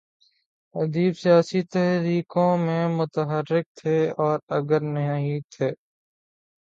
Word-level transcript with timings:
ادیب 0.75 1.13
سیاسی 1.17 1.61
تحریکوں 1.73 2.51
میں 2.57 2.87
متحرک 2.97 3.65
تھے 3.75 3.97
اور 4.17 4.39
اگر 4.49 4.81
نہیں 4.89 5.39
تھے۔ 5.49 5.69